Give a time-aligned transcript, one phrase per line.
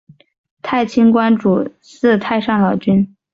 [0.63, 3.15] 太清观主祀太上老君。